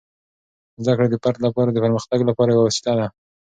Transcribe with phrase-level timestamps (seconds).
[0.83, 3.07] زده کړه د فرد لپاره د پرمختګ لپاره یوه وسیله ده.